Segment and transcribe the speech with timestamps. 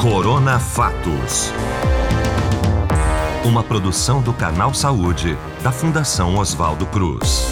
[0.00, 1.50] Corona Fatos.
[3.44, 7.44] Uma produção do Canal Saúde, da Fundação Oswaldo Cruz.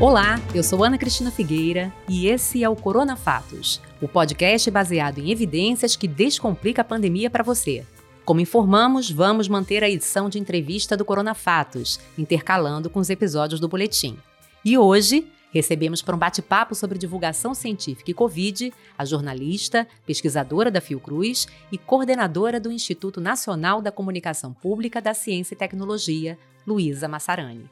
[0.00, 5.18] Olá, eu sou Ana Cristina Figueira e esse é o Corona Fatos, o podcast baseado
[5.18, 7.84] em evidências que descomplica a pandemia para você.
[8.24, 13.60] Como informamos, vamos manter a edição de entrevista do Corona Fatos, intercalando com os episódios
[13.60, 14.16] do boletim.
[14.64, 20.80] E hoje Recebemos para um bate-papo sobre divulgação científica e Covid a jornalista, pesquisadora da
[20.80, 27.68] Fiocruz e coordenadora do Instituto Nacional da Comunicação Pública da Ciência e Tecnologia, Luísa Massarani.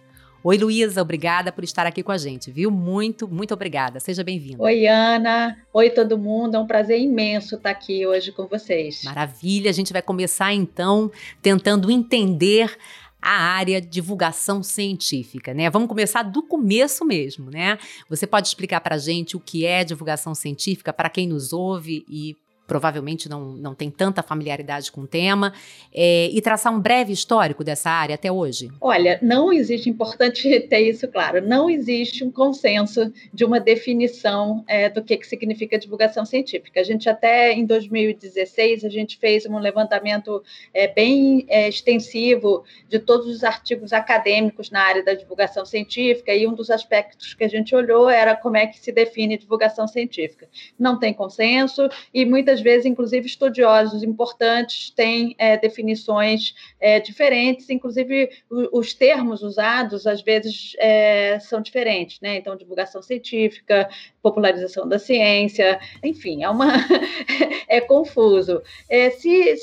[0.48, 2.70] Oi, Luísa, obrigada por estar aqui com a gente, viu?
[2.70, 3.98] Muito, muito obrigada.
[3.98, 4.62] Seja bem-vinda.
[4.62, 5.56] Oi, Ana.
[5.72, 6.56] Oi, todo mundo.
[6.56, 9.02] É um prazer imenso estar aqui hoje com vocês.
[9.02, 9.68] Maravilha.
[9.68, 11.10] A gente vai começar então
[11.42, 12.78] tentando entender
[13.26, 15.68] a área divulgação científica, né?
[15.68, 17.76] Vamos começar do começo mesmo, né?
[18.08, 22.04] Você pode explicar para a gente o que é divulgação científica para quem nos ouve
[22.08, 25.52] e provavelmente não, não tem tanta familiaridade com o tema,
[25.94, 28.70] é, e traçar um breve histórico dessa área até hoje?
[28.80, 34.88] Olha, não existe, importante ter isso claro, não existe um consenso de uma definição é,
[34.88, 36.80] do que, que significa divulgação científica.
[36.80, 40.42] A gente até em 2016, a gente fez um levantamento
[40.74, 46.46] é, bem é, extensivo de todos os artigos acadêmicos na área da divulgação científica, e
[46.46, 50.48] um dos aspectos que a gente olhou era como é que se define divulgação científica.
[50.78, 57.68] Não tem consenso, e muitas muitas vezes, inclusive, estudiosos importantes têm é, definições é, diferentes,
[57.70, 58.30] inclusive
[58.72, 62.36] os termos usados, às vezes, é, são diferentes, né?
[62.36, 63.88] Então, divulgação científica,
[64.22, 66.72] popularização da ciência, enfim, é uma
[67.68, 68.62] é confuso.
[68.88, 69.56] É, se,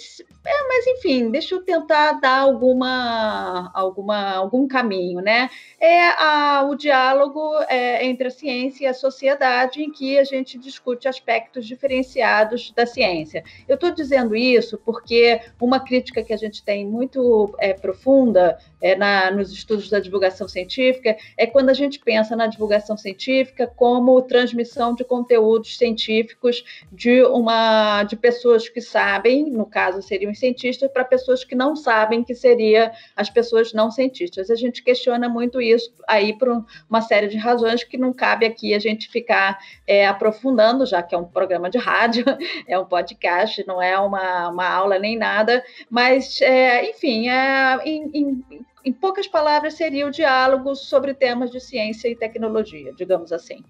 [0.45, 5.49] é, mas enfim, deixa eu tentar dar alguma, alguma, algum caminho, né?
[5.79, 10.57] É a, o diálogo é, entre a ciência e a sociedade em que a gente
[10.57, 13.41] discute aspectos diferenciados da ciência.
[13.67, 18.97] Eu estou dizendo isso porque uma crítica que a gente tem muito é, profunda é,
[18.97, 24.21] na, nos estudos da divulgação científica é quando a gente pensa na divulgação científica como
[24.23, 30.91] transmissão de conteúdos científicos de uma de pessoas que sabem, no caso seriam os cientistas,
[30.91, 34.49] para pessoas que não sabem, que seria as pessoas não cientistas.
[34.49, 38.73] A gente questiona muito isso aí por uma série de razões que não cabe aqui
[38.73, 39.57] a gente ficar
[39.87, 42.25] é, aprofundando, já que é um programa de rádio,
[42.67, 48.09] é um podcast, não é uma, uma aula nem nada, mas, é, enfim, é, em,
[48.13, 53.63] em em poucas palavras, seria o diálogo sobre temas de ciência e tecnologia, digamos assim.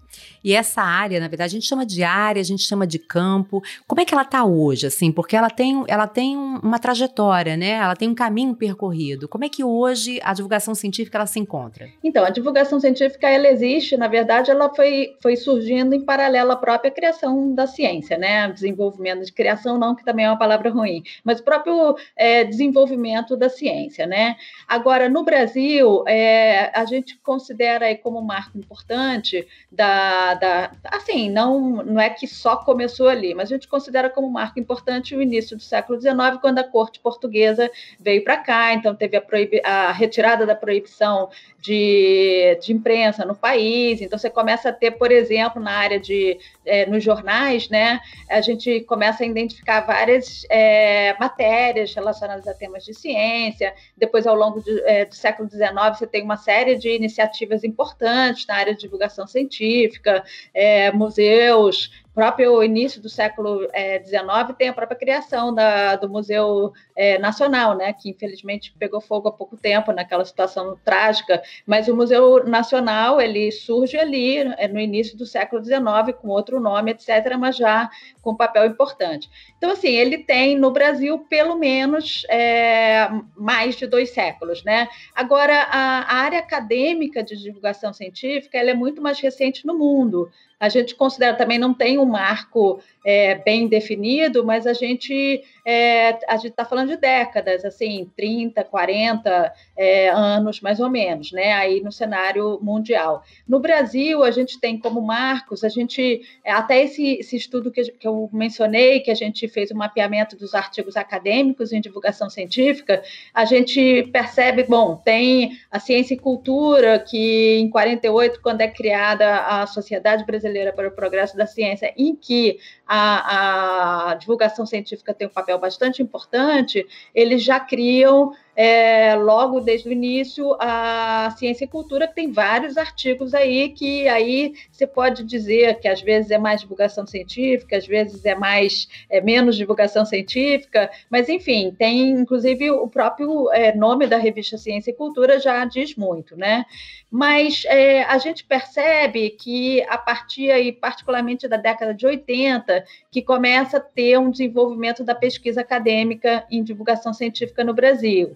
[0.43, 3.61] E essa área, na verdade, a gente chama de área, a gente chama de campo.
[3.87, 5.11] Como é que ela está hoje, assim?
[5.11, 7.71] Porque ela tem, ela tem uma trajetória, né?
[7.71, 9.27] Ela tem um caminho percorrido.
[9.27, 11.87] Como é que hoje a divulgação científica ela se encontra?
[12.03, 16.55] Então, a divulgação científica ela existe, na verdade, ela foi, foi surgindo em paralelo à
[16.55, 18.51] própria criação da ciência, né?
[18.51, 23.37] Desenvolvimento de criação, não, que também é uma palavra ruim, mas o próprio é, desenvolvimento
[23.37, 24.35] da ciência, né?
[24.67, 31.29] Agora Agora, no Brasil, é, a gente considera aí como marco importante da, da, assim,
[31.29, 35.21] não, não é que só começou ali, mas a gente considera como marco importante o
[35.21, 37.69] início do século XIX, quando a corte portuguesa
[37.99, 39.23] veio para cá, então teve a,
[39.63, 45.11] a, retirada da proibição de, de imprensa no país, então você começa a ter, por
[45.11, 47.99] exemplo, na área de, é, nos jornais, né,
[48.29, 54.35] a gente começa a identificar várias é, matérias relacionadas a temas de ciência, depois ao
[54.35, 58.73] longo de, é, do século XIX, você tem uma série de iniciativas importantes na área
[58.73, 60.23] de divulgação científica,
[60.53, 66.71] é, museus, próprio início do século XIX é, tem a própria criação da, do Museu
[66.95, 71.95] é, Nacional, né, que infelizmente pegou fogo há pouco tempo naquela situação trágica, mas o
[71.95, 77.35] Museu Nacional ele surge ali é, no início do século XIX com outro nome, etc.,
[77.39, 77.89] mas já
[78.21, 79.29] com um papel importante.
[79.57, 84.87] Então, assim, ele tem no Brasil pelo menos é, mais de dois séculos, né?
[85.15, 90.29] Agora, a, a área acadêmica de divulgação científica ela é muito mais recente no mundo.
[90.63, 96.17] A gente considera também não tem um marco é, bem definido, mas a gente é,
[96.25, 101.51] a gente está falando de décadas, assim, 30, 40 é, anos mais ou menos, né?
[101.51, 103.25] Aí no cenário mundial.
[103.45, 108.07] No Brasil, a gente tem como marcos, a gente até esse, esse estudo que, que
[108.07, 113.03] eu mencionei, que a gente fez o um mapeamento dos artigos acadêmicos em divulgação científica,
[113.33, 119.39] a gente percebe, bom, tem a ciência e cultura, que em 48, quando é criada
[119.39, 125.27] a Sociedade Brasileira para o Progresso da Ciência, em que a, a divulgação científica tem
[125.27, 131.67] um papel bastante importante, eles já criam é, logo desde o início a ciência e
[131.67, 136.37] cultura, que tem vários artigos aí que aí você pode dizer que às vezes é
[136.37, 142.69] mais divulgação científica, às vezes é mais é menos divulgação científica, mas enfim, tem inclusive
[142.71, 146.65] o próprio é, nome da revista Ciência e Cultura já diz muito, né?
[147.09, 153.21] Mas é, a gente percebe que a partir aí, particularmente da década de 80, que
[153.21, 158.35] começa a ter um desenvolvimento da pesquisa acadêmica em divulgação científica no Brasil.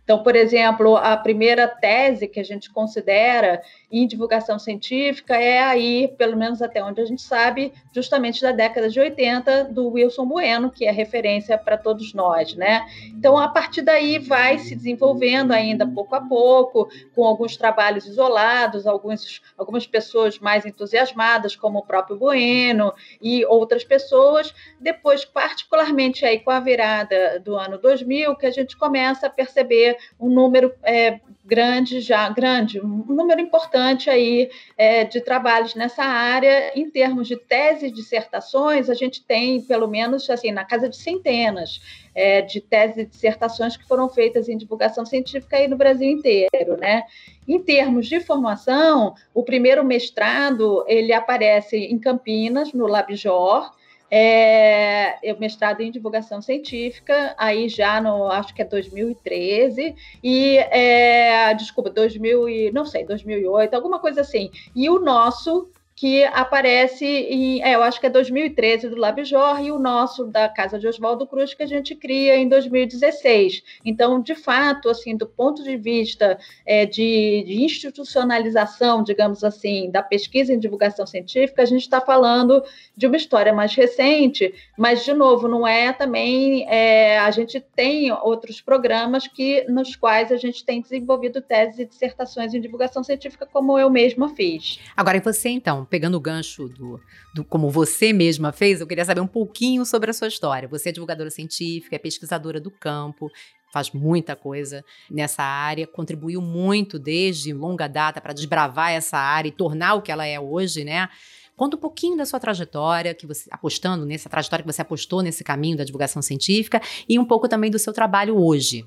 [0.03, 3.61] Então, por exemplo, a primeira tese que a gente considera
[3.91, 8.89] em divulgação científica é aí, pelo menos até onde a gente sabe, justamente da década
[8.89, 12.85] de 80, do Wilson Bueno, que é referência para todos nós, né?
[13.07, 18.87] Então, a partir daí vai se desenvolvendo ainda pouco a pouco, com alguns trabalhos isolados,
[18.87, 24.53] alguns, algumas pessoas mais entusiasmadas, como o próprio Bueno e outras pessoas.
[24.79, 29.97] Depois, particularmente aí com a virada do ano 2000, que a gente começa a perceber
[30.19, 36.71] um número é, grande já, grande, um número importante aí é, de trabalhos nessa área.
[36.79, 40.95] Em termos de teses e dissertações, a gente tem pelo menos assim na casa de
[40.95, 41.81] centenas
[42.13, 46.77] é, de teses e dissertações que foram feitas em divulgação científica aí no Brasil inteiro,
[46.77, 47.03] né?
[47.47, 53.71] Em termos de formação, o primeiro mestrado ele aparece em Campinas, no Labjor,
[54.13, 61.53] é, eu mestrado em divulgação científica, aí já no, acho que é 2013, e, é,
[61.53, 64.51] desculpa, 2000 e, não sei, 2008, alguma coisa assim.
[64.75, 65.69] E o nosso
[66.01, 70.49] que aparece em, é, eu acho que é 2013 do LabJOR e o nosso da
[70.49, 73.61] Casa de Oswaldo Cruz que a gente cria em 2016.
[73.85, 80.01] Então, de fato, assim, do ponto de vista é, de, de, institucionalização, digamos assim, da
[80.01, 82.63] pesquisa em divulgação científica, a gente está falando
[82.97, 88.11] de uma história mais recente, mas de novo, não é também é, a gente tem
[88.11, 93.45] outros programas que nos quais a gente tem desenvolvido teses e dissertações em divulgação científica,
[93.45, 94.79] como eu mesma fiz.
[94.97, 95.90] Agora, e você então?
[95.91, 96.99] Pegando o gancho do,
[97.35, 100.67] do, como você mesma fez, eu queria saber um pouquinho sobre a sua história.
[100.69, 103.29] Você é divulgadora científica, é pesquisadora do campo,
[103.73, 109.51] faz muita coisa nessa área, contribuiu muito desde longa data para desbravar essa área e
[109.51, 111.09] tornar o que ela é hoje, né?
[111.57, 115.43] Conta um pouquinho da sua trajetória, que você apostando nessa trajetória que você apostou nesse
[115.43, 118.85] caminho da divulgação científica e um pouco também do seu trabalho hoje.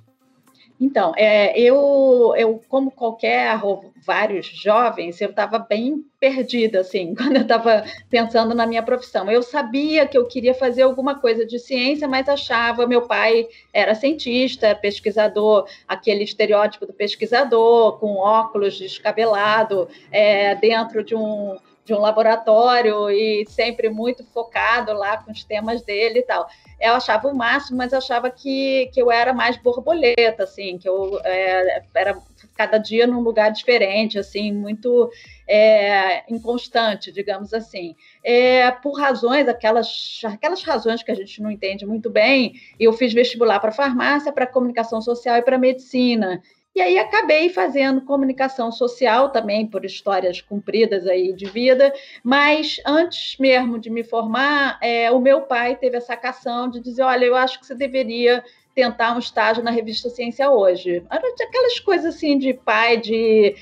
[0.81, 3.61] Então, é, eu, eu, como qualquer
[4.05, 9.31] vários jovens, eu estava bem perdida, assim, quando eu estava pensando na minha profissão.
[9.31, 13.95] Eu sabia que eu queria fazer alguma coisa de ciência, mas achava, meu pai era
[13.95, 21.99] cientista, pesquisador, aquele estereótipo do pesquisador, com óculos descabelado, é, dentro de um de um
[21.99, 26.49] laboratório e sempre muito focado lá com os temas dele e tal.
[26.81, 31.21] Eu achava o máximo, mas achava que, que eu era mais borboleta, assim, que eu
[31.23, 32.19] é, era
[32.57, 35.11] cada dia num lugar diferente, assim, muito
[35.47, 37.95] é, inconstante, digamos assim.
[38.23, 43.13] É, por razões, aquelas, aquelas razões que a gente não entende muito bem, eu fiz
[43.13, 46.41] vestibular para farmácia, para comunicação social e para medicina.
[46.75, 53.39] E aí acabei fazendo comunicação social também por histórias cumpridas aí de vida, mas antes
[53.39, 57.37] mesmo de me formar, é, o meu pai teve a sacação de dizer, olha, eu
[57.37, 58.43] acho que você deveria
[58.75, 61.05] tentar um estágio na revista Ciência Hoje.
[61.09, 63.55] Aquelas coisas assim de pai, de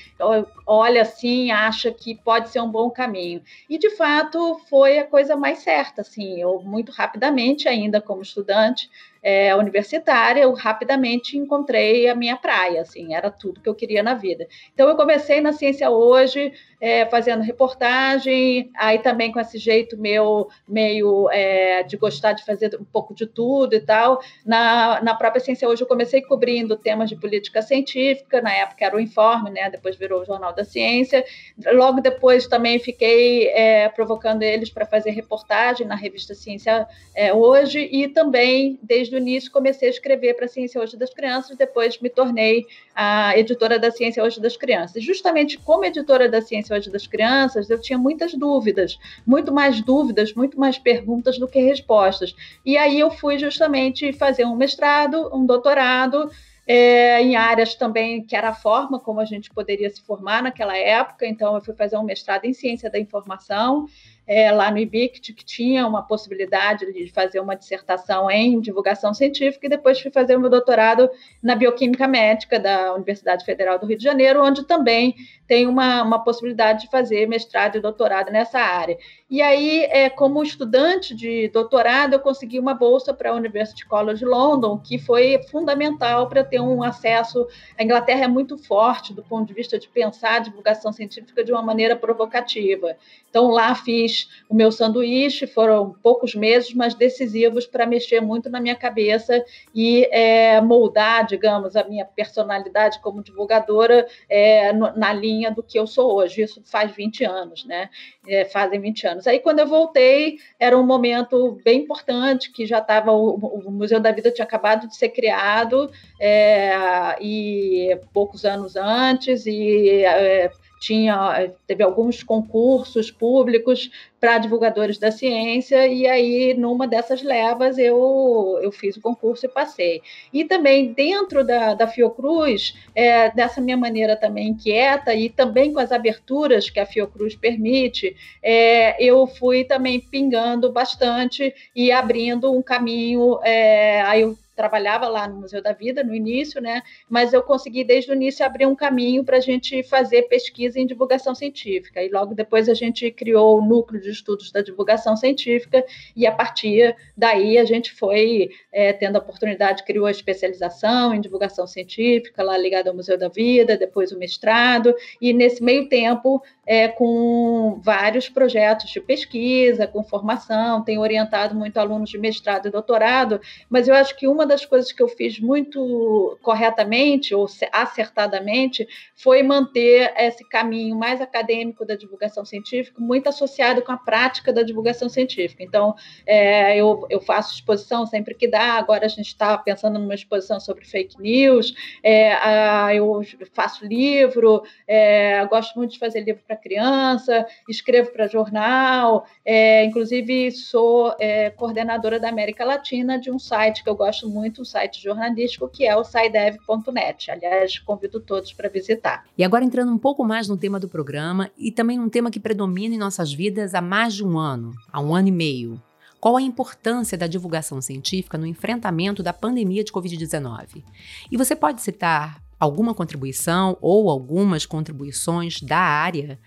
[0.65, 3.43] olha assim, acha que pode ser um bom caminho.
[3.69, 8.89] E de fato foi a coisa mais certa, assim, eu muito rapidamente ainda como estudante
[9.23, 14.13] é, universitária, eu rapidamente encontrei a minha praia, assim, era tudo que eu queria na
[14.13, 14.45] vida.
[14.73, 20.49] Então, eu comecei na Ciência Hoje, é, fazendo reportagem, aí também com esse jeito meu,
[20.67, 24.19] meio é, de gostar de fazer um pouco de tudo e tal.
[24.45, 28.97] Na, na própria Ciência Hoje, eu comecei cobrindo temas de política científica, na época era
[28.97, 31.23] o Informe, né, depois virou o Jornal da Ciência.
[31.71, 37.79] Logo depois também fiquei é, provocando eles para fazer reportagem na revista Ciência é, Hoje,
[37.79, 41.55] e também, desde desde o início comecei a escrever para a Ciência Hoje das Crianças,
[41.55, 42.65] depois me tornei
[42.95, 45.03] a editora da Ciência Hoje das Crianças.
[45.03, 50.33] Justamente como editora da Ciência Hoje das Crianças, eu tinha muitas dúvidas, muito mais dúvidas,
[50.33, 52.35] muito mais perguntas do que respostas.
[52.65, 56.29] E aí eu fui justamente fazer um mestrado, um doutorado,
[56.65, 60.77] é, em áreas também que era a forma como a gente poderia se formar naquela
[60.77, 61.27] época.
[61.27, 63.85] Então, eu fui fazer um mestrado em ciência da informação
[64.25, 69.65] é, lá no IBICT, que tinha uma possibilidade de fazer uma dissertação em divulgação científica,
[69.65, 71.09] e depois fui fazer o meu doutorado
[71.41, 75.15] na Bioquímica Médica da Universidade Federal do Rio de Janeiro, onde também
[75.47, 78.97] tem uma, uma possibilidade de fazer mestrado e doutorado nessa área.
[79.29, 84.23] E aí, é, como estudante de doutorado, eu consegui uma bolsa para a University College
[84.23, 87.45] London, que foi fundamental para ter um acesso.
[87.77, 91.51] A Inglaterra é muito forte do ponto de vista de pensar a divulgação científica de
[91.51, 92.95] uma maneira provocativa.
[93.29, 94.12] Então, lá fiz
[94.49, 99.43] o meu sanduíche, foram poucos meses, mas decisivos para mexer muito na minha cabeça
[99.73, 105.87] e é, moldar, digamos, a minha personalidade como divulgadora é, na linha do que eu
[105.87, 106.41] sou hoje.
[106.41, 107.89] Isso faz 20 anos, né?
[108.27, 109.27] É, fazem 20 anos.
[109.27, 113.11] Aí, quando eu voltei, era um momento bem importante, que já estava.
[113.11, 119.45] O, o, Museu da Vida tinha acabado de ser criado, é, e poucos anos antes,
[119.45, 120.51] e é,
[120.83, 123.89] tinha teve alguns concursos públicos
[124.23, 129.49] para divulgadores da ciência e aí numa dessas levas eu, eu fiz o concurso e
[129.49, 130.01] passei
[130.31, 135.79] e também dentro da, da Fiocruz é, dessa minha maneira também inquieta e também com
[135.81, 142.61] as aberturas que a Fiocruz permite é, eu fui também pingando bastante e abrindo um
[142.61, 146.81] caminho é, aí eu trabalhava lá no Museu da Vida no início, né?
[147.09, 150.85] Mas eu consegui desde o início abrir um caminho para a gente fazer pesquisa em
[150.85, 152.03] divulgação científica.
[152.03, 155.83] E logo depois a gente criou o núcleo de estudos da divulgação científica
[156.15, 161.21] e a partir daí a gente foi é, tendo a oportunidade, criou a especialização em
[161.21, 166.41] divulgação científica lá ligada ao Museu da Vida, depois o mestrado e nesse meio tempo
[166.65, 172.71] é, com vários projetos de pesquisa, com formação, tenho orientado muito alunos de mestrado e
[172.71, 178.87] doutorado, mas eu acho que uma das coisas que eu fiz muito corretamente ou acertadamente
[179.15, 184.63] foi manter esse caminho mais acadêmico da divulgação científica muito associado com a prática da
[184.63, 185.63] divulgação científica.
[185.63, 190.15] Então, é, eu, eu faço exposição sempre que dá, agora a gente está pensando numa
[190.15, 193.21] exposição sobre fake news, é, a, eu
[193.53, 200.51] faço livro, é, gosto muito de fazer livro para criança, escrevo para jornal, é, inclusive
[200.51, 205.01] sou é, coordenadora da América Latina de um site que eu gosto muito, um site
[205.01, 207.31] jornalístico, que é o saidev.net.
[207.31, 209.25] Aliás, convido todos para visitar.
[209.37, 212.39] E agora entrando um pouco mais no tema do programa e também num tema que
[212.39, 215.81] predomina em nossas vidas há mais de um ano, há um ano e meio.
[216.19, 220.81] Qual a importância da divulgação científica no enfrentamento da pandemia de Covid-19?
[221.29, 226.39] E você pode citar alguma contribuição ou algumas contribuições da área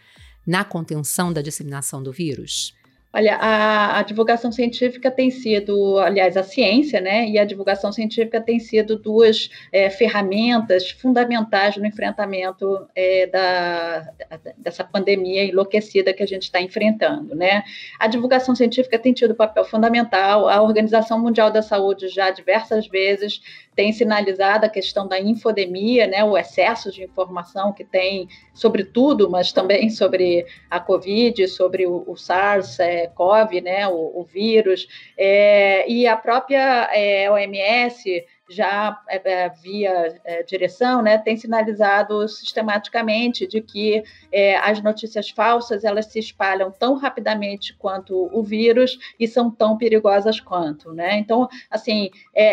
[0.47, 2.75] na contenção da disseminação do vírus?
[3.17, 8.43] Olha, a, a, divulgação científica tem sido, aliás, a ciência, né, e a divulgação científica
[8.43, 14.13] tem sido duas é, ferramentas fundamentais no enfrentamento é, da,
[14.59, 17.63] dessa pandemia enlouquecida que a gente está enfrentando, né.
[17.99, 20.47] A divulgação científica tem tido papel fundamental.
[20.47, 23.41] A Organização Mundial da Saúde já diversas vezes
[23.76, 29.28] tem sinalizado a questão da infodemia, né, o excesso de informação que tem sobre tudo,
[29.30, 35.88] mas também sobre a Covid, sobre o, o SARS-CoV, é, né, o, o vírus, é,
[35.88, 43.61] e a própria é, OMS já é, via é, direção, né, tem sinalizado sistematicamente de
[43.61, 49.50] que é, as notícias falsas elas se espalham tão rapidamente quanto o vírus e são
[49.50, 51.19] tão perigosas quanto, né?
[51.19, 52.11] Então, assim,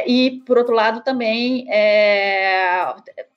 [0.08, 1.68] e por outro lado também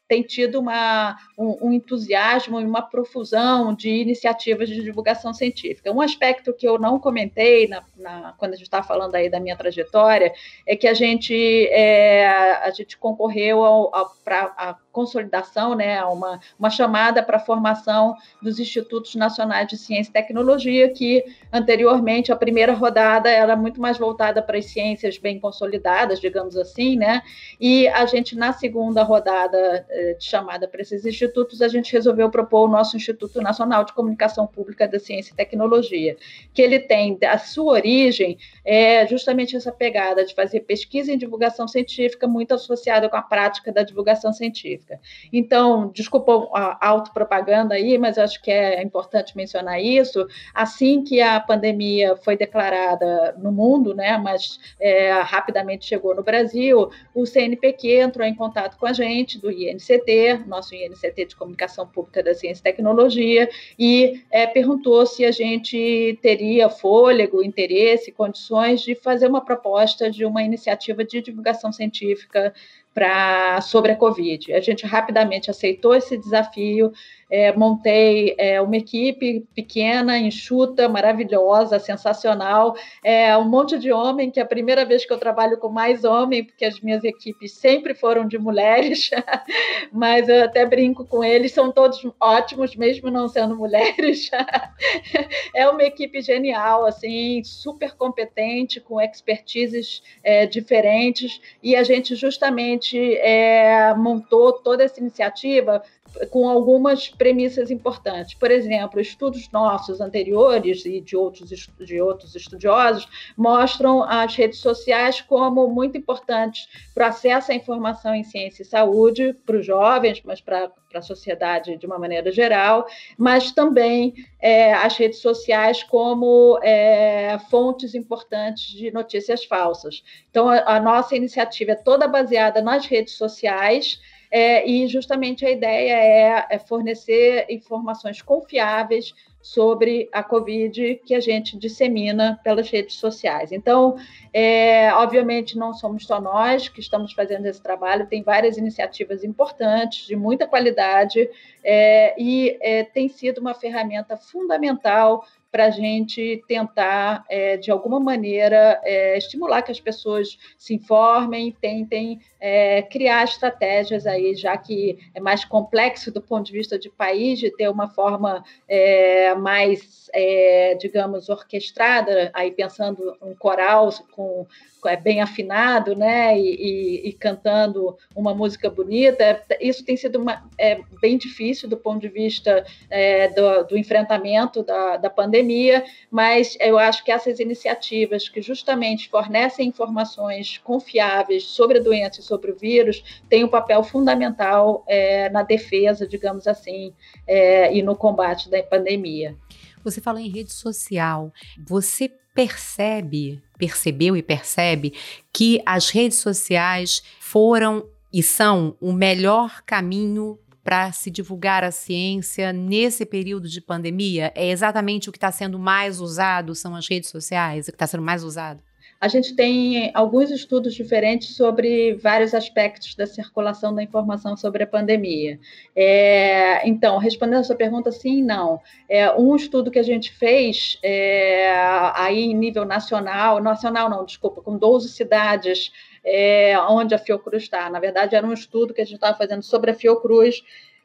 [0.09, 5.93] tem tido uma, um, um, entusiasmo e uma profusão de iniciativas de divulgação científica.
[5.93, 9.41] Um aspecto que eu não comentei na, na, quando a gente está falando aí da
[9.41, 10.33] minha trajetória
[10.67, 11.35] é que a gente,
[11.69, 13.91] é, a gente concorreu
[14.25, 20.09] para a consolidação, né, uma, uma chamada para a formação dos Institutos Nacionais de Ciência
[20.09, 21.23] e Tecnologia, que
[21.53, 26.97] anteriormente a primeira rodada era muito mais voltada para as ciências bem consolidadas, digamos assim,
[26.97, 27.23] né,
[27.61, 32.69] e a gente na segunda rodada de chamada para esses institutos, a gente resolveu propor
[32.69, 36.17] o nosso Instituto Nacional de Comunicação Pública da Ciência e Tecnologia,
[36.53, 41.69] que ele tem a sua origem é justamente essa pegada de fazer pesquisa em divulgação
[41.69, 45.01] científica muito associada com a prática da divulgação científica.
[45.33, 50.27] Então, desculpa a autopropaganda aí, mas acho que é importante mencionar isso.
[50.55, 56.91] Assim que a pandemia foi declarada no mundo, né, mas é, rapidamente chegou no Brasil,
[57.15, 61.87] o CNPq entrou em contato com a gente do INC INCT, nosso INCT de Comunicação
[61.87, 68.81] Pública da Ciência e Tecnologia, e é, perguntou se a gente teria fôlego, interesse, condições
[68.81, 72.53] de fazer uma proposta de uma iniciativa de divulgação científica
[72.97, 74.55] pra, sobre a Covid.
[74.55, 76.91] A gente rapidamente aceitou esse desafio,
[77.31, 82.75] é, montei é, uma equipe pequena, enxuta, maravilhosa, sensacional.
[83.05, 86.05] É, um monte de homem, que é a primeira vez que eu trabalho com mais
[86.05, 89.11] homem, porque as minhas equipes sempre foram de mulheres,
[89.93, 94.31] mas eu até brinco com eles, são todos ótimos, mesmo não sendo mulheres.
[95.55, 102.86] é uma equipe genial, assim, super competente, com expertises é, diferentes, e a gente justamente
[102.95, 105.83] é, montou toda essa iniciativa
[106.31, 108.35] com algumas premissas importantes.
[108.35, 115.21] Por exemplo, estudos nossos anteriores e de outros, de outros estudiosos mostram as redes sociais
[115.21, 120.23] como muito importantes para o acesso à informação em ciência e saúde para os jovens,
[120.25, 122.87] mas para a sociedade de uma maneira geral,
[123.19, 130.03] mas também é, as redes sociais como é, fontes importantes de notícias falsas.
[130.31, 134.01] Então, a, a nossa iniciativa é toda baseada nas redes sociais
[134.39, 141.21] é, e justamente a ideia é, é fornecer informações confiáveis sobre a Covid que a
[141.21, 143.51] gente dissemina pelas redes sociais.
[143.51, 143.97] Então,
[144.35, 150.07] é, obviamente, não somos só nós que estamos fazendo esse trabalho, tem várias iniciativas importantes,
[150.07, 151.31] de muita qualidade,
[151.65, 155.25] é, e é, tem sido uma ferramenta fundamental
[155.57, 161.51] para a gente tentar, é, de alguma maneira, é, estimular que as pessoas se informem,
[161.51, 166.91] tentem é, criar estratégias aí, já que é mais complexo do ponto de vista de
[166.91, 174.47] país, de ter uma forma é, mais, é, digamos, orquestrada, aí pensando um coral com
[174.89, 179.43] é bem afinado, né, e, e, e, cantando uma música bonita.
[179.61, 184.63] Isso tem sido uma, é, bem difícil do ponto de vista é, do, do, enfrentamento
[184.63, 185.11] da, da
[185.47, 192.21] pandemia, mas eu acho que essas iniciativas que justamente fornecem informações confiáveis sobre a doença
[192.21, 196.93] e sobre o vírus têm um papel fundamental é, na defesa, digamos assim,
[197.27, 199.37] é, e no combate da pandemia.
[199.85, 201.33] Você falou em rede social.
[201.67, 204.93] Você percebe, percebeu e percebe
[205.33, 212.53] que as redes sociais foram e são o melhor caminho para se divulgar a ciência
[212.53, 214.33] nesse período de pandemia?
[214.35, 217.87] É exatamente o que está sendo mais usado, são as redes sociais, o que está
[217.87, 218.61] sendo mais usado?
[219.01, 224.67] A gente tem alguns estudos diferentes sobre vários aspectos da circulação da informação sobre a
[224.67, 225.39] pandemia.
[225.77, 228.59] É, então, respondendo a sua pergunta, sim e não.
[228.89, 231.53] É, um estudo que a gente fez é,
[231.95, 235.71] aí em nível nacional, nacional não, desculpa, com 12 cidades
[236.07, 237.69] é, onde a Fiocruz está.
[237.69, 240.43] Na verdade, era um estudo que a gente estava fazendo sobre a Fiocruz,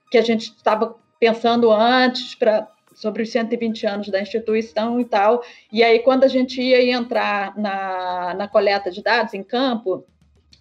[0.09, 5.41] que a gente estava pensando antes para sobre os 120 anos da instituição e tal.
[5.71, 10.05] E aí, quando a gente ia entrar na, na coleta de dados em campo,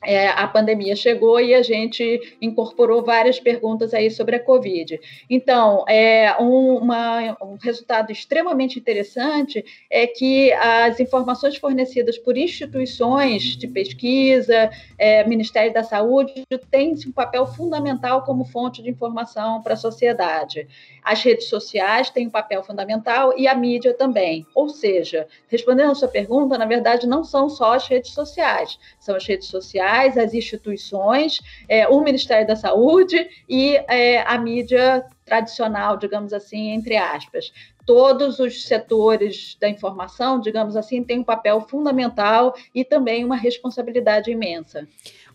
[0.03, 4.99] é, a pandemia chegou e a gente incorporou várias perguntas aí sobre a Covid.
[5.29, 13.57] Então, é, um, uma, um resultado extremamente interessante é que as informações fornecidas por instituições
[13.57, 19.75] de pesquisa, é, Ministério da Saúde, têm um papel fundamental como fonte de informação para
[19.75, 20.67] a sociedade.
[21.03, 24.47] As redes sociais têm um papel fundamental e a mídia também.
[24.55, 29.17] Ou seja, respondendo a sua pergunta, na verdade, não são só as redes sociais, são
[29.17, 35.97] as redes sociais, as instituições, é, o Ministério da Saúde e é, a mídia tradicional,
[35.97, 37.53] digamos assim, entre aspas.
[37.87, 44.31] Todos os setores da informação, digamos assim, têm um papel fundamental e também uma responsabilidade
[44.31, 44.87] imensa.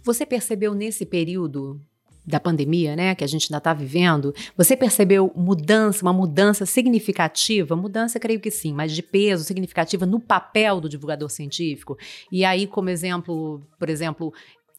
[0.03, 1.81] Você percebeu nesse período
[2.25, 7.75] da pandemia, né, que a gente ainda está vivendo, você percebeu mudança, uma mudança significativa,
[7.75, 11.97] mudança creio que sim, mas de peso significativa no papel do divulgador científico?
[12.31, 14.33] E aí, como exemplo, por exemplo,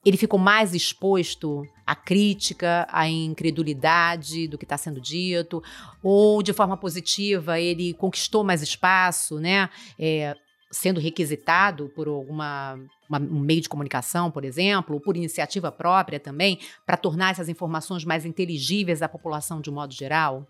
[0.04, 5.62] ele ficou mais exposto à crítica, à incredulidade do que está sendo dito,
[6.02, 9.68] ou de forma positiva ele conquistou mais espaço, né?
[9.98, 10.35] É,
[10.70, 16.20] sendo requisitado por alguma uma, um meio de comunicação, por exemplo, ou por iniciativa própria
[16.20, 20.46] também, para tornar essas informações mais inteligíveis à população de um modo geral?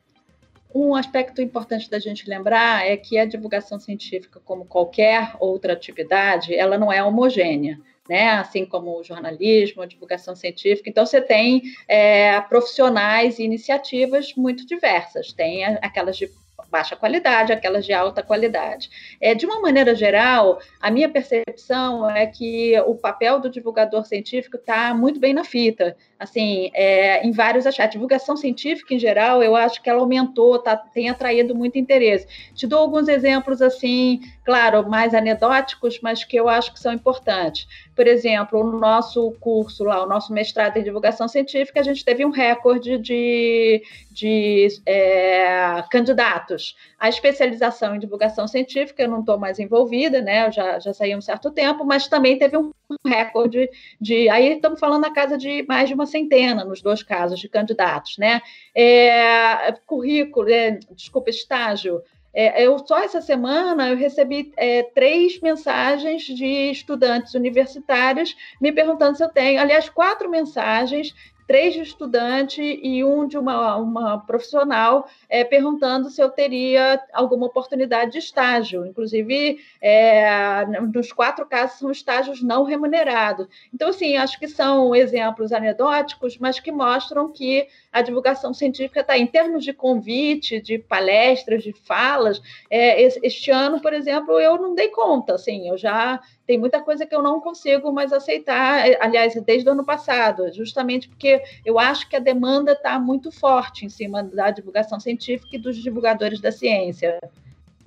[0.74, 6.54] Um aspecto importante da gente lembrar é que a divulgação científica, como qualquer outra atividade,
[6.54, 7.78] ela não é homogênea.
[8.08, 8.28] Né?
[8.28, 10.88] assim como o jornalismo, a divulgação científica.
[10.88, 15.32] Então, você tem é, profissionais e iniciativas muito diversas.
[15.32, 16.30] Tem aquelas de
[16.70, 18.90] baixa qualidade, aquelas de alta qualidade.
[19.20, 24.56] É, de uma maneira geral, a minha percepção é que o papel do divulgador científico
[24.56, 27.86] está muito bem na fita, assim, é, em vários aspectos.
[27.86, 32.26] A divulgação científica, em geral, eu acho que ela aumentou, tá, tem atraído muito interesse.
[32.54, 37.66] Te dou alguns exemplos, assim, claro, mais anedóticos, mas que eu acho que são importantes.
[37.96, 42.26] Por exemplo, no nosso curso lá, o nosso mestrado em divulgação científica, a gente teve
[42.26, 46.76] um recorde de, de é, candidatos.
[47.00, 50.46] A especialização em divulgação científica, eu não estou mais envolvida, né?
[50.46, 52.70] Eu já, já saí há um certo tempo, mas também teve um
[53.06, 54.28] recorde de.
[54.28, 58.18] Aí estamos falando na casa de mais de uma centena, nos dois casos, de candidatos,
[58.18, 58.42] né?
[58.74, 62.02] É, currículo, é, desculpa, estágio.
[62.38, 69.16] É, eu só essa semana eu recebi é, três mensagens de estudantes universitários me perguntando
[69.16, 71.14] se eu tenho, aliás, quatro mensagens
[71.46, 77.46] três de estudante e um de uma, uma profissional é, perguntando se eu teria alguma
[77.46, 78.85] oportunidade de estágio.
[78.85, 83.46] Inclusive, é, nos quatro casos são estágios não remunerados.
[83.72, 89.16] Então, assim, acho que são exemplos anedóticos, mas que mostram que a divulgação científica está
[89.16, 92.40] em termos de convite, de palestras, de falas.
[92.70, 97.04] É, este ano, por exemplo, eu não dei conta, assim, eu já tem muita coisa
[97.04, 101.79] que eu não consigo mais aceitar, é, aliás, desde o ano passado, justamente porque eu
[101.79, 106.40] acho que a demanda está muito forte em cima da divulgação científica e dos divulgadores
[106.40, 107.18] da ciência.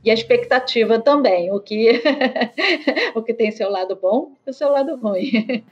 [0.04, 2.02] E a expectativa também, o que,
[3.16, 5.64] o que tem seu lado bom e o seu lado ruim.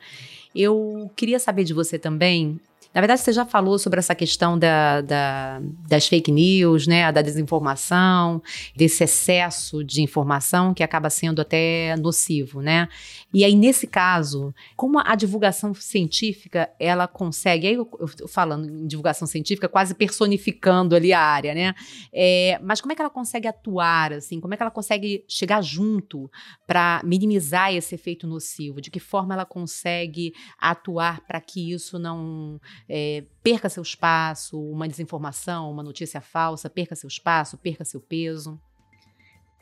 [0.54, 2.60] Eu queria saber de você também
[2.98, 7.22] na verdade, você já falou sobre essa questão da, da, das fake news, né, da
[7.22, 8.42] desinformação,
[8.76, 12.90] desse excesso de informação que acaba sendo até nocivo, né?
[13.32, 17.88] E aí, nesse caso, como a divulgação científica, ela consegue, aí eu,
[18.20, 21.76] eu falando em divulgação científica, quase personificando ali a área, né?
[22.12, 24.40] É, mas como é que ela consegue atuar, assim?
[24.40, 26.32] Como é que ela consegue chegar junto
[26.66, 28.82] para minimizar esse efeito nocivo?
[28.82, 34.88] De que forma ela consegue atuar para que isso não é, perca seu espaço, uma
[34.88, 38.60] desinformação, uma notícia falsa, perca seu espaço, perca seu peso?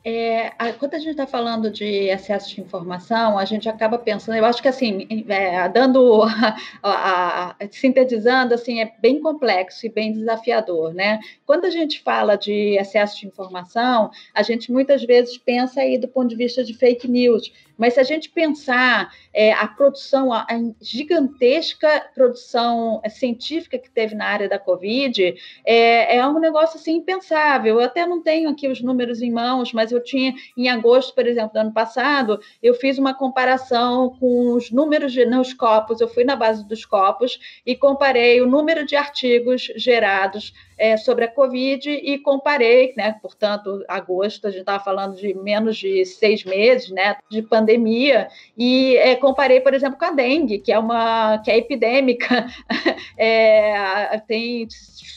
[0.07, 4.35] É, a, quando a gente está falando de excesso de informação, a gente acaba pensando,
[4.35, 6.21] eu acho que assim, é, dando,
[6.83, 11.19] a, a, sintetizando, assim, é bem complexo e bem desafiador, né?
[11.43, 16.07] Quando a gente fala de excesso de informação, a gente muitas vezes pensa aí do
[16.07, 20.41] ponto de vista de fake news, mas se a gente pensar é, a produção, a,
[20.41, 25.35] a, gigantesca produção é, científica que teve na área da Covid,
[25.65, 27.79] é, é um negócio assim impensável.
[27.79, 31.27] Eu até não tenho aqui os números em mãos, mas eu tinha, em agosto, por
[31.27, 36.07] exemplo, do ano passado, eu fiz uma comparação com os números de, nos copos, eu
[36.07, 41.31] fui na base dos copos e comparei o número de artigos gerados é, sobre a
[41.31, 46.89] Covid e comparei, né, portanto, agosto, a gente estava falando de menos de seis meses
[46.91, 51.51] né, de pandemia, e é, comparei, por exemplo, com a dengue, que é uma que
[51.51, 52.47] é epidêmica,
[53.17, 54.67] é, tem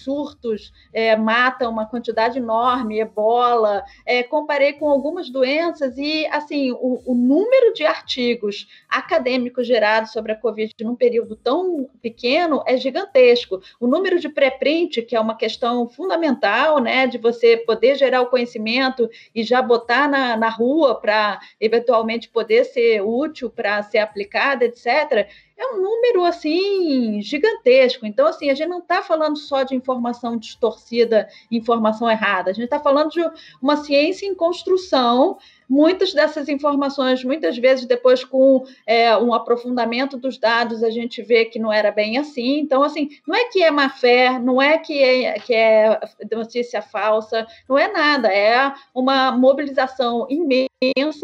[0.08, 3.84] surtos, é, mata uma quantidade enorme, ebola.
[4.06, 10.32] É, comparei com algumas doenças e, assim, o, o, número de artigos acadêmicos gerados sobre
[10.32, 13.60] a Covid num período tão pequeno é gigantesco.
[13.78, 15.47] O número de pré-print, que é uma questão
[15.88, 21.38] fundamental, né, de você poder gerar o conhecimento e já botar na, na rua para
[21.60, 28.06] eventualmente poder ser útil para ser aplicada, etc é um número assim gigantesco.
[28.06, 32.50] Então, assim, a gente não está falando só de informação distorcida, informação errada.
[32.50, 33.20] A gente está falando de
[33.60, 35.36] uma ciência em construção
[35.68, 41.44] Muitas dessas informações, muitas vezes, depois com é, um aprofundamento dos dados, a gente vê
[41.44, 42.58] que não era bem assim.
[42.58, 46.00] Então, assim, não é que é má fé, não é que é, que é
[46.32, 50.67] notícia falsa, não é nada, é uma mobilização imensa,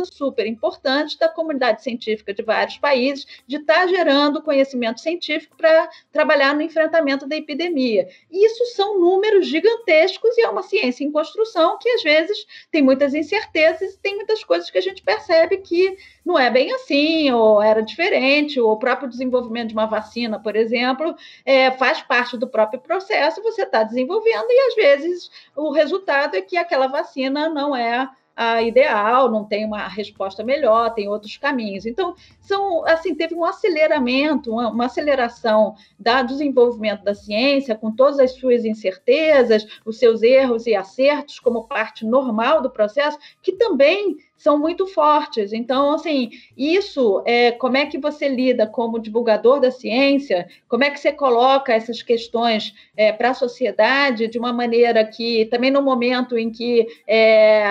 [0.04, 5.88] super importante da comunidade científica de vários países, de estar tá gerando conhecimento científico para
[6.10, 8.08] trabalhar no enfrentamento da epidemia.
[8.30, 12.82] E isso são números gigantescos e é uma ciência em construção que, às vezes, tem
[12.82, 17.30] muitas incertezas e tem muitas coisas que a gente percebe que não é bem assim,
[17.30, 21.14] ou era diferente, ou o próprio desenvolvimento de uma vacina, por exemplo,
[21.44, 26.40] é, faz parte do próprio processo, você está desenvolvendo, e às vezes o resultado é
[26.40, 31.86] que aquela vacina não é a ideal, não tem uma resposta melhor, tem outros caminhos.
[31.86, 38.18] Então, são assim, teve um aceleramento, uma, uma aceleração do desenvolvimento da ciência, com todas
[38.18, 44.16] as suas incertezas, os seus erros e acertos como parte normal do processo, que também
[44.36, 45.52] são muito fortes.
[45.52, 50.90] Então, assim, isso é como é que você lida como divulgador da ciência, como é
[50.90, 55.82] que você coloca essas questões é, para a sociedade de uma maneira que também no
[55.82, 57.64] momento em que é,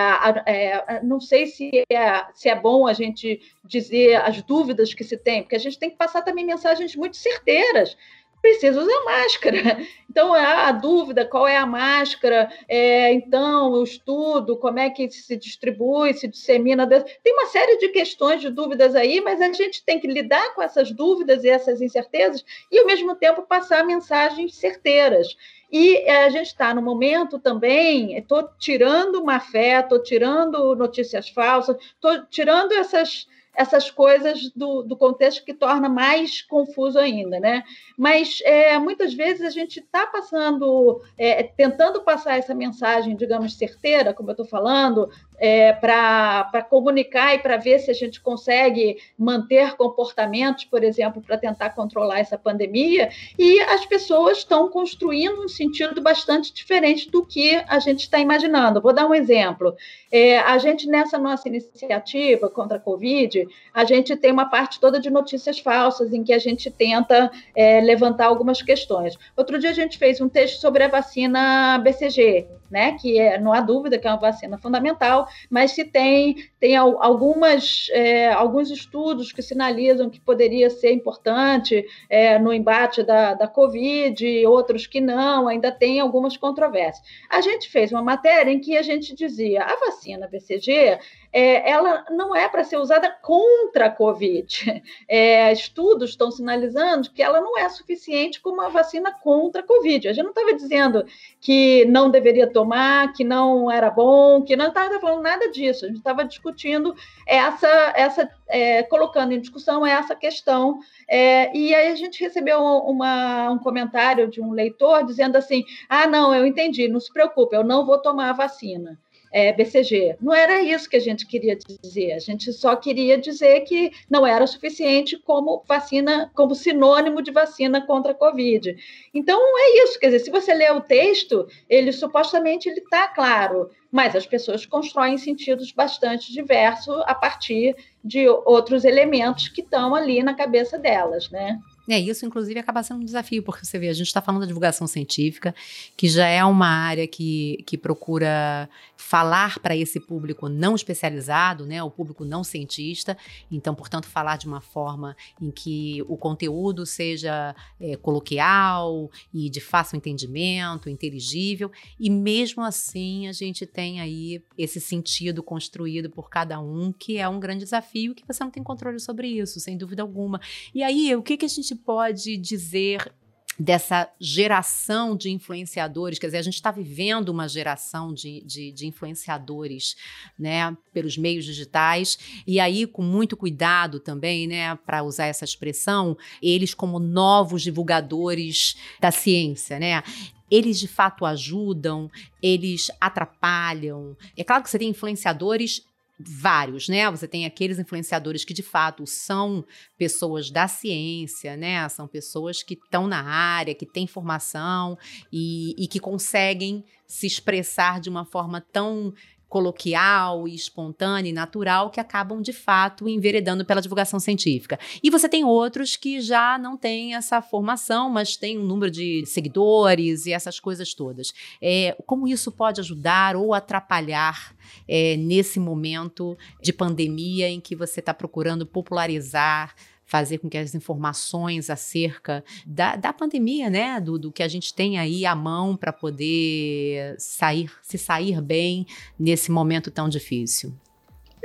[0.46, 5.16] é, não sei se é, se é bom a gente dizer as dúvidas que se
[5.16, 7.96] tem, porque a gente tem que passar também mensagens muito certeiras
[8.44, 9.78] precisa usar máscara.
[10.14, 12.48] Então, a, a dúvida, qual é a máscara?
[12.68, 16.86] É, então, o estudo, como é que se distribui, se dissemina.
[16.86, 20.62] Tem uma série de questões, de dúvidas aí, mas a gente tem que lidar com
[20.62, 25.36] essas dúvidas e essas incertezas e, ao mesmo tempo, passar mensagens certeiras.
[25.72, 31.28] E é, a gente está no momento também, estou tirando má fé, estou tirando notícias
[31.28, 37.62] falsas, estou tirando essas essas coisas do, do contexto que torna mais confuso ainda, né?
[37.96, 44.12] Mas é, muitas vezes a gente está passando, é, tentando passar essa mensagem, digamos, certeira,
[44.12, 49.76] como eu estou falando, é, para comunicar e para ver se a gente consegue manter
[49.76, 56.00] comportamentos, por exemplo, para tentar controlar essa pandemia, e as pessoas estão construindo um sentido
[56.00, 58.80] bastante diferente do que a gente está imaginando.
[58.80, 59.74] Vou dar um exemplo.
[60.10, 65.00] É, a gente, nessa nossa iniciativa contra a Covid, a gente tem uma parte toda
[65.00, 69.18] de notícias falsas, em que a gente tenta é, levantar algumas questões.
[69.36, 73.52] Outro dia a gente fez um texto sobre a vacina BCG, né, que é, não
[73.52, 79.30] há dúvida que é uma vacina fundamental, mas se tem, tem algumas, é, alguns estudos
[79.30, 85.46] que sinalizam que poderia ser importante é, no embate da, da Covid, outros que não,
[85.46, 87.06] ainda tem algumas controvérsias.
[87.30, 90.98] A gente fez uma matéria em que a gente dizia a vacina BCG
[91.36, 94.84] é, ela não é para ser usada contra a Covid.
[95.08, 100.08] É, estudos estão sinalizando que ela não é suficiente como uma vacina contra a Covid.
[100.08, 101.04] A gente não estava dizendo
[101.40, 105.84] que não deveria tomar, que não era bom, que não estava falando nada disso.
[105.84, 106.94] A gente estava discutindo
[107.26, 110.78] essa, essa é, colocando em discussão essa questão.
[111.08, 116.06] É, e aí a gente recebeu uma, um comentário de um leitor dizendo assim: ah,
[116.06, 118.98] não, eu entendi, não se preocupe, eu não vou tomar a vacina
[119.34, 120.16] é, BCG.
[120.20, 122.12] Não era isso que a gente queria dizer.
[122.12, 127.84] A gente só queria dizer que não era suficiente como vacina, como sinônimo de vacina
[127.84, 128.76] contra a Covid.
[129.12, 129.98] Então é isso.
[129.98, 134.64] Quer dizer, se você ler o texto, ele supostamente ele está claro, mas as pessoas
[134.64, 141.28] constroem sentidos bastante diversos a partir de outros elementos que estão ali na cabeça delas,
[141.30, 141.58] né?
[141.88, 144.46] É, isso inclusive acaba sendo um desafio, porque você vê, a gente está falando da
[144.46, 145.54] divulgação científica,
[145.96, 151.82] que já é uma área que, que procura falar para esse público não especializado, né,
[151.82, 153.16] o público não cientista,
[153.50, 159.60] então, portanto, falar de uma forma em que o conteúdo seja é, coloquial e de
[159.60, 161.70] fácil entendimento, inteligível,
[162.00, 167.28] e mesmo assim a gente tem aí esse sentido construído por cada um, que é
[167.28, 170.40] um grande desafio, que você não tem controle sobre isso, sem dúvida alguma.
[170.74, 173.12] E aí, o que, que a gente pode dizer
[173.58, 178.86] dessa geração de influenciadores, quer dizer, a gente está vivendo uma geração de, de, de,
[178.86, 179.96] influenciadores,
[180.38, 186.16] né, pelos meios digitais, e aí com muito cuidado também, né, para usar essa expressão,
[186.42, 190.02] eles como novos divulgadores da ciência, né,
[190.50, 192.10] eles de fato ajudam,
[192.42, 194.16] eles atrapalham.
[194.36, 195.82] É claro que você tem influenciadores
[196.18, 197.10] vários, né?
[197.10, 199.64] Você tem aqueles influenciadores que de fato são
[199.98, 201.88] pessoas da ciência, né?
[201.88, 204.96] São pessoas que estão na área, que têm formação
[205.32, 209.12] e, e que conseguem se expressar de uma forma tão
[209.54, 214.80] coloquial e espontânea e natural que acabam de fato enveredando pela divulgação científica.
[215.00, 219.24] E você tem outros que já não têm essa formação, mas têm um número de
[219.24, 221.32] seguidores e essas coisas todas.
[221.62, 224.56] É, como isso pode ajudar ou atrapalhar
[224.88, 229.72] é, nesse momento de pandemia em que você está procurando popularizar
[230.06, 234.74] fazer com que as informações acerca da, da pandemia, né, do, do que a gente
[234.74, 238.86] tem aí à mão para poder sair, se sair bem
[239.18, 240.74] nesse momento tão difícil?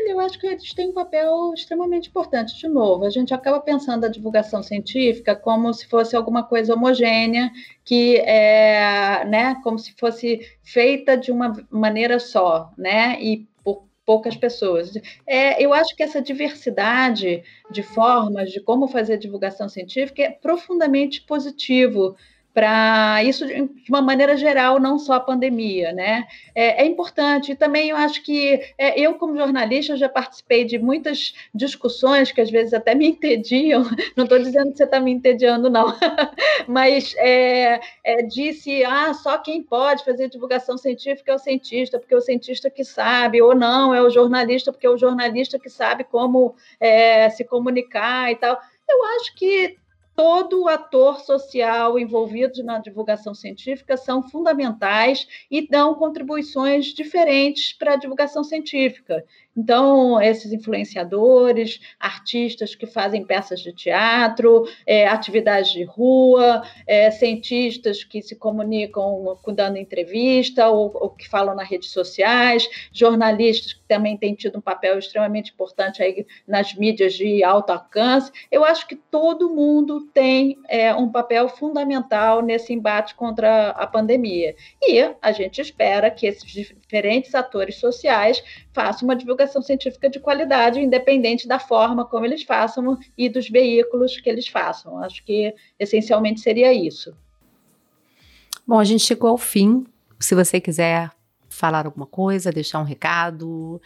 [0.08, 2.58] Eu acho que eles têm um papel extremamente importante.
[2.58, 7.52] De novo, a gente acaba pensando a divulgação científica como se fosse alguma coisa homogênea,
[7.84, 13.48] que é, né, como se fosse feita de uma maneira só, né, e
[14.10, 14.92] poucas pessoas.
[15.28, 21.22] É, eu acho que essa diversidade de formas de como fazer divulgação científica é profundamente
[21.22, 22.16] positivo
[22.60, 26.28] para isso de uma maneira geral, não só a pandemia, né?
[26.54, 27.54] É, é importante.
[27.54, 32.42] E também eu acho que é, eu, como jornalista, já participei de muitas discussões que
[32.42, 33.84] às vezes até me entediam.
[34.18, 35.96] Não estou dizendo que você está me entediando, não,
[36.68, 42.14] mas é, é, disse: ah, só quem pode fazer divulgação científica é o cientista, porque
[42.14, 45.70] é o cientista que sabe, ou não, é o jornalista, porque é o jornalista que
[45.70, 48.60] sabe como é, se comunicar e tal.
[48.90, 49.78] Eu acho que
[50.20, 57.96] todo ator social envolvido na divulgação científica são fundamentais e dão contribuições diferentes para a
[57.96, 59.24] divulgação científica.
[59.58, 68.04] Então, esses influenciadores, artistas que fazem peças de teatro, é, atividades de rua, é, cientistas
[68.04, 74.16] que se comunicam dando entrevista ou, ou, que falam nas redes sociais, jornalistas que também
[74.16, 78.32] têm tido um papel extremamente importante aí nas mídias de alto alcance.
[78.52, 84.56] Eu acho que todo mundo tem é, um papel fundamental nesse embate contra a pandemia.
[84.82, 90.80] E a gente espera que esses diferentes atores sociais façam uma divulgação científica de qualidade,
[90.80, 94.98] independente da forma como eles façam e dos veículos que eles façam.
[95.04, 97.16] Acho que essencialmente seria isso.
[98.66, 99.86] Bom, a gente chegou ao fim.
[100.20, 101.10] Se você quiser
[101.50, 103.82] falar alguma coisa, deixar um recado,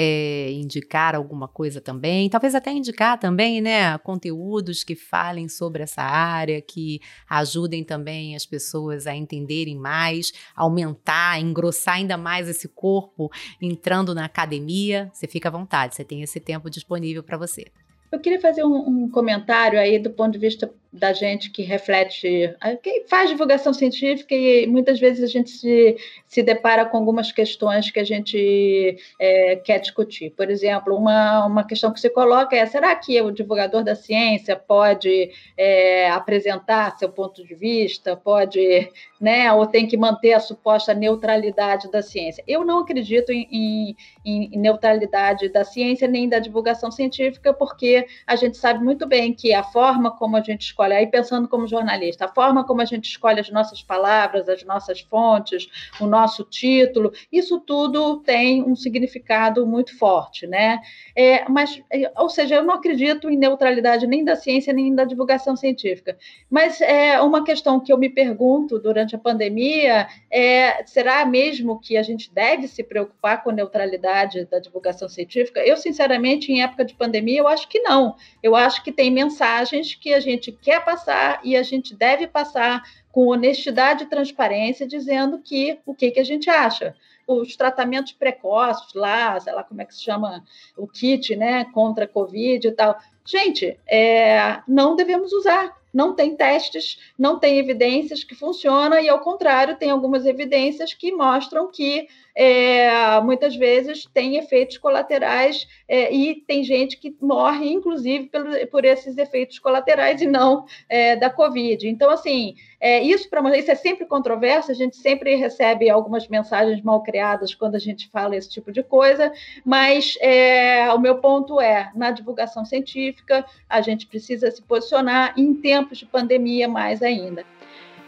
[0.00, 6.02] é, indicar alguma coisa também, talvez até indicar também, né, conteúdos que falem sobre essa
[6.02, 13.28] área, que ajudem também as pessoas a entenderem mais, aumentar, engrossar ainda mais esse corpo
[13.60, 15.10] entrando na academia.
[15.12, 17.64] Você fica à vontade, você tem esse tempo disponível para você.
[18.12, 22.54] Eu queria fazer um, um, comentário aí do ponto de vista da gente que reflete,
[22.82, 25.96] que faz divulgação científica e muitas vezes a gente se,
[26.26, 30.30] se depara com algumas questões que a gente é, quer discutir.
[30.30, 34.56] Por exemplo, uma, uma questão que se coloca é: será que o divulgador da ciência
[34.56, 40.94] pode é, apresentar seu ponto de vista, pode, né, ou tem que manter a suposta
[40.94, 42.42] neutralidade da ciência?
[42.48, 48.36] Eu não acredito em, em, em neutralidade da ciência nem da divulgação científica, porque a
[48.36, 52.26] gente sabe muito bem que a forma como a gente escolhe, aí pensando como jornalista,
[52.26, 55.68] a forma como a gente escolhe as nossas palavras, as nossas fontes,
[56.00, 60.80] o nosso título, isso tudo tem um significado muito forte, né?
[61.16, 65.04] É, mas, é, ou seja, eu não acredito em neutralidade nem da ciência nem da
[65.04, 66.16] divulgação científica.
[66.48, 71.96] Mas é uma questão que eu me pergunto durante a pandemia é: será mesmo que
[71.96, 75.60] a gente deve se preocupar com a neutralidade da divulgação científica?
[75.60, 78.14] Eu, sinceramente, em época de pandemia, eu acho que não.
[78.42, 82.82] Eu acho que tem mensagens que a gente quer passar e a gente deve passar
[83.10, 86.94] com honestidade e transparência, dizendo que o que, que a gente acha.
[87.26, 90.44] Os tratamentos precoces lá, sei lá como é que se chama,
[90.76, 92.98] o kit, né, contra a Covid e tal.
[93.24, 99.18] Gente, é, não devemos usar não tem testes, não tem evidências que funcionam, e ao
[99.18, 102.06] contrário, tem algumas evidências que mostram que
[102.36, 108.84] é, muitas vezes tem efeitos colaterais é, e tem gente que morre, inclusive, pelo, por
[108.84, 111.88] esses efeitos colaterais e não é, da Covid.
[111.88, 116.82] Então, assim, é, isso para isso é sempre controverso, a gente sempre recebe algumas mensagens
[116.82, 119.32] mal criadas quando a gente fala esse tipo de coisa,
[119.64, 125.54] mas é, o meu ponto é, na divulgação científica, a gente precisa se posicionar em
[125.54, 127.44] tempos de pandemia mais ainda.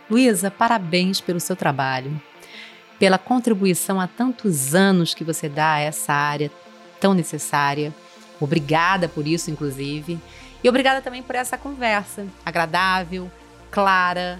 [0.08, 2.20] Luísa, parabéns pelo seu trabalho
[3.00, 6.50] pela contribuição há tantos anos que você dá a essa área
[7.00, 7.94] tão necessária.
[8.38, 10.20] Obrigada por isso, inclusive.
[10.62, 13.30] E obrigada também por essa conversa agradável,
[13.70, 14.38] clara,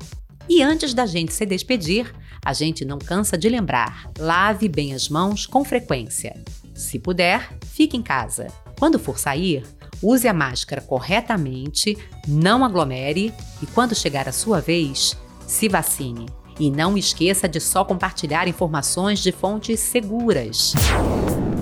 [0.48, 5.10] E antes da gente se despedir, a gente não cansa de lembrar: lave bem as
[5.10, 6.36] mãos com frequência.
[6.76, 8.48] Se puder, fique em casa.
[8.80, 9.64] Quando for sair,
[10.02, 16.26] use a máscara corretamente, não aglomere e, quando chegar a sua vez, se vacine.
[16.60, 20.74] E não esqueça de só compartilhar informações de fontes seguras.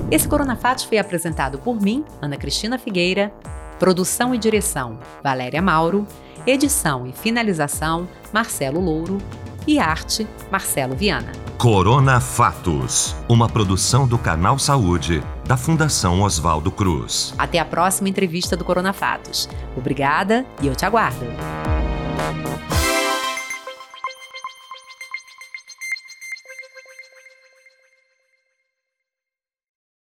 [0.10, 3.34] Esse Corona Fatos foi apresentado por mim, Ana Cristina Figueira,
[3.80, 6.06] produção e direção Valéria Mauro,
[6.46, 9.20] edição e finalização Marcelo Louro
[9.68, 11.32] e arte Marcelo Viana.
[11.58, 17.34] Corona Fatos, uma produção do Canal Saúde da Fundação Oswaldo Cruz.
[17.38, 19.48] Até a próxima entrevista do Corona Fatos.
[19.78, 21.26] Obrigada e eu te aguardo.